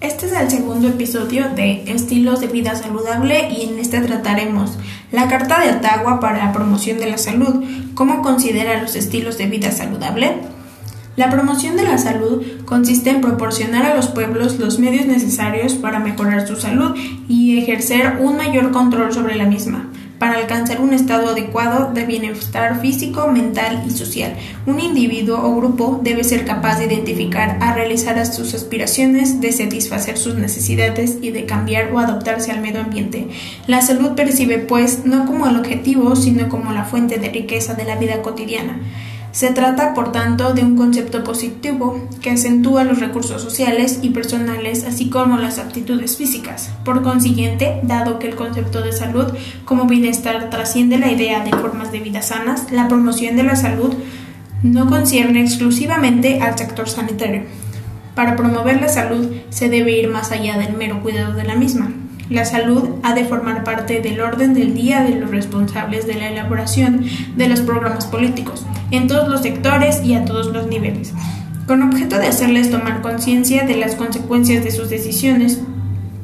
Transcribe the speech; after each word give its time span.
Este 0.00 0.26
es 0.26 0.32
el 0.32 0.48
segundo 0.48 0.86
episodio 0.86 1.48
de 1.56 1.82
Estilos 1.92 2.40
de 2.40 2.46
Vida 2.46 2.76
Saludable 2.76 3.50
y 3.50 3.64
en 3.64 3.80
este 3.80 4.00
trataremos 4.00 4.78
la 5.10 5.26
Carta 5.26 5.60
de 5.60 5.72
Ottawa 5.72 6.20
para 6.20 6.38
la 6.38 6.52
promoción 6.52 6.98
de 6.98 7.10
la 7.10 7.18
salud, 7.18 7.64
cómo 7.94 8.22
considera 8.22 8.80
los 8.80 8.94
estilos 8.94 9.38
de 9.38 9.48
vida 9.48 9.72
saludable. 9.72 10.36
La 11.16 11.30
promoción 11.30 11.76
de 11.76 11.82
la 11.82 11.98
salud 11.98 12.44
consiste 12.64 13.10
en 13.10 13.20
proporcionar 13.20 13.86
a 13.86 13.96
los 13.96 14.06
pueblos 14.06 14.60
los 14.60 14.78
medios 14.78 15.06
necesarios 15.06 15.72
para 15.72 15.98
mejorar 15.98 16.46
su 16.46 16.54
salud 16.54 16.94
y 17.28 17.58
ejercer 17.58 18.18
un 18.20 18.36
mayor 18.36 18.70
control 18.70 19.12
sobre 19.12 19.34
la 19.34 19.46
misma 19.46 19.88
para 20.18 20.38
alcanzar 20.38 20.80
un 20.80 20.92
estado 20.92 21.28
adecuado 21.28 21.92
de 21.92 22.04
bienestar 22.04 22.80
físico, 22.80 23.28
mental 23.28 23.84
y 23.86 23.90
social. 23.90 24.34
Un 24.66 24.80
individuo 24.80 25.40
o 25.42 25.56
grupo 25.56 26.00
debe 26.02 26.24
ser 26.24 26.44
capaz 26.44 26.78
de 26.78 26.86
identificar, 26.86 27.58
a 27.60 27.74
realizar 27.74 28.24
sus 28.26 28.54
aspiraciones, 28.54 29.40
de 29.40 29.52
satisfacer 29.52 30.18
sus 30.18 30.34
necesidades 30.34 31.18
y 31.22 31.30
de 31.30 31.46
cambiar 31.46 31.92
o 31.92 31.98
adaptarse 31.98 32.50
al 32.50 32.60
medio 32.60 32.80
ambiente. 32.80 33.28
La 33.66 33.80
salud 33.80 34.12
percibe, 34.12 34.58
pues, 34.58 35.04
no 35.04 35.26
como 35.26 35.46
el 35.46 35.56
objetivo, 35.56 36.16
sino 36.16 36.48
como 36.48 36.72
la 36.72 36.84
fuente 36.84 37.18
de 37.18 37.28
riqueza 37.28 37.74
de 37.74 37.84
la 37.84 37.96
vida 37.96 38.22
cotidiana. 38.22 38.80
Se 39.32 39.50
trata, 39.50 39.94
por 39.94 40.10
tanto, 40.10 40.54
de 40.54 40.62
un 40.62 40.76
concepto 40.76 41.22
positivo 41.22 42.08
que 42.20 42.30
acentúa 42.30 42.84
los 42.84 42.98
recursos 42.98 43.42
sociales 43.42 44.00
y 44.02 44.10
personales, 44.10 44.84
así 44.84 45.10
como 45.10 45.36
las 45.36 45.58
aptitudes 45.58 46.16
físicas. 46.16 46.70
Por 46.84 47.02
consiguiente, 47.02 47.80
dado 47.82 48.18
que 48.18 48.28
el 48.28 48.36
concepto 48.36 48.80
de 48.80 48.92
salud 48.92 49.26
como 49.64 49.84
bienestar 49.84 50.50
trasciende 50.50 50.98
la 50.98 51.12
idea 51.12 51.44
de 51.44 51.50
formas 51.50 51.92
de 51.92 52.00
vida 52.00 52.22
sanas, 52.22 52.72
la 52.72 52.88
promoción 52.88 53.36
de 53.36 53.44
la 53.44 53.56
salud 53.56 53.94
no 54.62 54.88
concierne 54.88 55.42
exclusivamente 55.42 56.40
al 56.40 56.58
sector 56.58 56.88
sanitario. 56.88 57.42
Para 58.14 58.34
promover 58.34 58.80
la 58.80 58.88
salud 58.88 59.30
se 59.50 59.68
debe 59.68 59.92
ir 59.92 60.08
más 60.08 60.32
allá 60.32 60.58
del 60.58 60.72
mero 60.72 61.00
cuidado 61.02 61.34
de 61.34 61.44
la 61.44 61.54
misma. 61.54 61.92
La 62.30 62.44
salud 62.44 62.90
ha 63.02 63.14
de 63.14 63.24
formar 63.24 63.64
parte 63.64 64.00
del 64.00 64.20
orden 64.20 64.52
del 64.52 64.74
día 64.74 65.02
de 65.02 65.14
los 65.14 65.30
responsables 65.30 66.06
de 66.06 66.14
la 66.14 66.28
elaboración 66.28 67.04
de 67.36 67.48
los 67.48 67.60
programas 67.60 68.06
políticos, 68.06 68.66
en 68.90 69.08
todos 69.08 69.28
los 69.28 69.40
sectores 69.40 70.04
y 70.04 70.14
a 70.14 70.24
todos 70.26 70.48
los 70.52 70.66
niveles, 70.66 71.14
con 71.66 71.82
objeto 71.82 72.18
de 72.18 72.26
hacerles 72.26 72.70
tomar 72.70 73.00
conciencia 73.00 73.64
de 73.64 73.76
las 73.76 73.94
consecuencias 73.94 74.62
de 74.62 74.70
sus 74.70 74.90
decisiones 74.90 75.60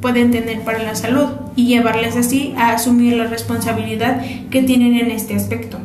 pueden 0.04 0.30
tener 0.30 0.60
para 0.60 0.82
la 0.82 0.94
salud 0.94 1.28
y 1.56 1.66
llevarles 1.66 2.14
así 2.16 2.52
a 2.58 2.72
asumir 2.72 3.16
la 3.16 3.24
responsabilidad 3.24 4.22
que 4.50 4.62
tienen 4.62 4.96
en 4.96 5.10
este 5.10 5.34
aspecto. 5.34 5.78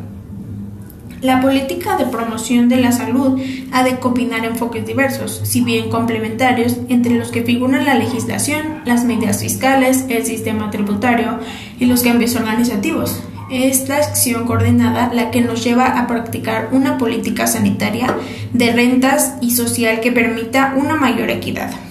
La 1.21 1.41
política 1.41 1.97
de 1.97 2.05
promoción 2.05 2.69
de 2.69 2.77
la 2.77 2.93
salud 2.93 3.41
ha 3.73 3.83
de 3.83 3.99
combinar 3.99 4.45
enfoques 4.45 4.85
diversos, 4.85 5.41
si 5.43 5.59
bien 5.61 5.89
complementarios, 5.89 6.77
entre 6.87 7.15
los 7.15 7.29
que 7.29 7.43
figuran 7.43 7.85
la 7.85 7.95
legislación, 7.95 8.81
las 8.85 9.03
medidas 9.03 9.41
fiscales, 9.41 10.05
el 10.07 10.25
sistema 10.25 10.71
tributario 10.71 11.39
y 11.77 11.85
los 11.87 12.03
cambios 12.03 12.37
organizativos. 12.37 13.21
Es 13.51 13.89
la 13.89 13.97
acción 13.97 14.45
coordinada 14.45 15.11
la 15.13 15.29
que 15.29 15.41
nos 15.41 15.61
lleva 15.61 15.99
a 15.99 16.07
practicar 16.07 16.69
una 16.71 16.97
política 16.97 17.47
sanitaria 17.47 18.15
de 18.53 18.71
rentas 18.71 19.33
y 19.41 19.51
social 19.51 19.99
que 19.99 20.13
permita 20.13 20.73
una 20.77 20.95
mayor 20.95 21.31
equidad. 21.31 21.88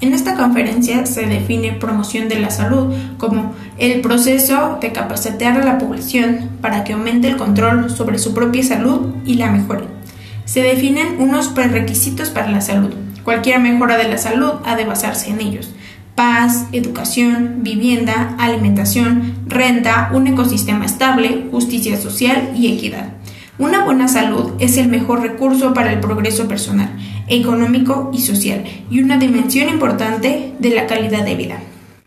En 0.00 0.14
esta 0.14 0.34
conferencia 0.34 1.04
se 1.04 1.26
define 1.26 1.72
promoción 1.72 2.30
de 2.30 2.40
la 2.40 2.50
salud 2.50 2.94
como 3.18 3.52
el 3.76 4.00
proceso 4.00 4.78
de 4.80 4.92
capacitar 4.92 5.60
a 5.60 5.64
la 5.64 5.76
población 5.76 6.48
para 6.62 6.84
que 6.84 6.94
aumente 6.94 7.28
el 7.28 7.36
control 7.36 7.90
sobre 7.90 8.18
su 8.18 8.32
propia 8.32 8.62
salud 8.62 9.14
y 9.26 9.34
la 9.34 9.50
mejore. 9.50 9.84
Se 10.46 10.62
definen 10.62 11.20
unos 11.20 11.48
prerequisitos 11.48 12.30
para 12.30 12.50
la 12.50 12.62
salud. 12.62 12.94
Cualquier 13.24 13.60
mejora 13.60 13.98
de 13.98 14.08
la 14.08 14.16
salud 14.16 14.52
ha 14.64 14.74
de 14.74 14.86
basarse 14.86 15.30
en 15.30 15.40
ellos. 15.42 15.70
Paz, 16.14 16.64
educación, 16.72 17.56
vivienda, 17.58 18.34
alimentación, 18.38 19.34
renta, 19.46 20.10
un 20.14 20.26
ecosistema 20.26 20.86
estable, 20.86 21.46
justicia 21.50 22.00
social 22.00 22.52
y 22.56 22.72
equidad. 22.72 23.19
Una 23.60 23.84
buena 23.84 24.08
salud 24.08 24.52
es 24.58 24.78
el 24.78 24.88
mejor 24.88 25.20
recurso 25.20 25.74
para 25.74 25.92
el 25.92 26.00
progreso 26.00 26.48
personal, 26.48 26.96
económico 27.28 28.10
y 28.10 28.22
social, 28.22 28.64
y 28.90 29.02
una 29.02 29.18
dimensión 29.18 29.68
importante 29.68 30.54
de 30.58 30.70
la 30.70 30.86
calidad 30.86 31.26
de 31.26 31.34
vida. 31.34 31.58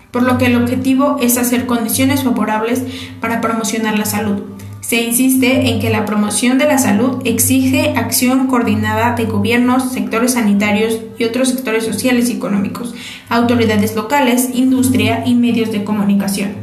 Por 0.09 0.23
lo 0.23 0.39
que 0.39 0.47
el 0.47 0.55
objetivo 0.55 1.17
es 1.21 1.37
hacer 1.37 1.67
condiciones 1.67 2.23
favorables 2.23 2.81
para 3.21 3.39
promocionar 3.39 3.99
la 3.99 4.05
salud. 4.05 4.41
Se 4.81 5.03
insiste 5.03 5.69
en 5.69 5.79
que 5.79 5.91
la 5.91 6.05
promoción 6.05 6.57
de 6.57 6.65
la 6.65 6.79
salud 6.79 7.21
exige 7.23 7.93
acción 7.95 8.47
coordinada 8.47 9.13
de 9.13 9.25
gobiernos, 9.25 9.91
sectores 9.91 10.33
sanitarios 10.33 11.01
y 11.19 11.25
otros 11.25 11.49
sectores 11.49 11.85
sociales 11.85 12.31
y 12.31 12.33
económicos, 12.33 12.95
autoridades 13.29 13.95
locales, 13.95 14.49
industria 14.55 15.21
y 15.23 15.35
medios 15.35 15.71
de 15.71 15.83
comunicación. 15.83 16.62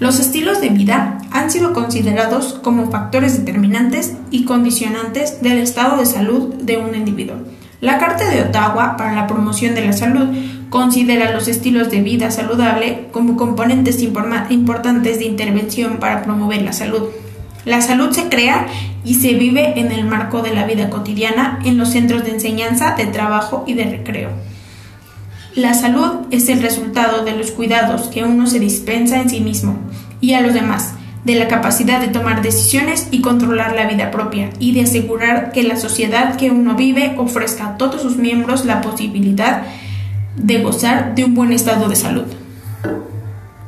Los 0.00 0.20
estilos 0.20 0.60
de 0.60 0.68
vida 0.68 1.18
han 1.32 1.50
sido 1.50 1.72
considerados 1.72 2.54
como 2.62 2.88
factores 2.88 3.36
determinantes 3.36 4.14
y 4.30 4.44
condicionantes 4.44 5.42
del 5.42 5.58
estado 5.58 5.96
de 5.96 6.06
salud 6.06 6.54
de 6.54 6.76
un 6.76 6.94
individuo. 6.94 7.36
La 7.80 7.98
Carta 7.98 8.30
de 8.30 8.42
Ottawa 8.42 8.96
para 8.96 9.12
la 9.12 9.26
promoción 9.26 9.74
de 9.74 9.84
la 9.84 9.92
salud 9.92 10.28
considera 10.70 11.32
los 11.32 11.48
estilos 11.48 11.90
de 11.90 12.00
vida 12.00 12.30
saludable 12.30 13.08
como 13.10 13.36
componentes 13.36 14.00
importantes 14.02 15.18
de 15.18 15.24
intervención 15.24 15.96
para 15.98 16.22
promover 16.22 16.62
la 16.62 16.72
salud. 16.72 17.08
La 17.64 17.80
salud 17.80 18.12
se 18.12 18.28
crea 18.28 18.68
y 19.04 19.14
se 19.14 19.34
vive 19.34 19.80
en 19.80 19.90
el 19.90 20.04
marco 20.04 20.42
de 20.42 20.54
la 20.54 20.64
vida 20.64 20.90
cotidiana 20.90 21.58
en 21.64 21.76
los 21.76 21.90
centros 21.90 22.24
de 22.24 22.30
enseñanza, 22.30 22.94
de 22.96 23.06
trabajo 23.06 23.64
y 23.66 23.74
de 23.74 23.84
recreo. 23.84 24.30
La 25.54 25.74
salud 25.74 26.26
es 26.30 26.48
el 26.48 26.62
resultado 26.62 27.24
de 27.24 27.32
los 27.32 27.50
cuidados 27.50 28.08
que 28.08 28.22
uno 28.22 28.46
se 28.46 28.60
dispensa 28.60 29.20
en 29.20 29.30
sí 29.30 29.40
mismo 29.40 29.78
y 30.20 30.34
a 30.34 30.40
los 30.40 30.54
demás, 30.54 30.94
de 31.24 31.34
la 31.34 31.48
capacidad 31.48 32.00
de 32.00 32.08
tomar 32.08 32.42
decisiones 32.42 33.08
y 33.10 33.20
controlar 33.20 33.74
la 33.74 33.86
vida 33.86 34.10
propia, 34.10 34.50
y 34.58 34.72
de 34.72 34.82
asegurar 34.82 35.52
que 35.52 35.62
la 35.62 35.76
sociedad 35.76 36.36
que 36.36 36.50
uno 36.50 36.74
vive 36.74 37.14
ofrezca 37.18 37.66
a 37.66 37.76
todos 37.76 38.02
sus 38.02 38.16
miembros 38.16 38.64
la 38.64 38.80
posibilidad 38.80 39.62
de 40.36 40.62
gozar 40.62 41.14
de 41.14 41.24
un 41.24 41.34
buen 41.34 41.52
estado 41.52 41.88
de 41.88 41.96
salud. 41.96 42.26